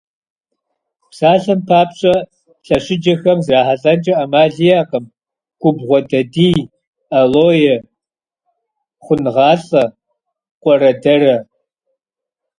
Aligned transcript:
Псалъэм 1.09 1.59
папщӏэ, 1.67 2.15
лъэщыджэхэм 2.65 3.39
зрахьэлӏэнкӏэ 3.45 4.13
ӏэмал 4.17 4.53
иӏэкъым 4.69 5.05
губгъуэдадий, 5.61 6.59
алоэ, 7.19 7.75
хъунгъалӏэ, 9.03 9.83
къуэрэдэрэ. 10.61 11.35